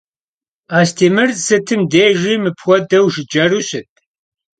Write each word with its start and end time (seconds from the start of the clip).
Astêmır 0.79 1.29
sıtım 1.45 1.81
dêjji 1.91 2.33
mıpxuedeu 2.43 3.05
jjıceru 3.13 3.61
şıt? 3.67 3.91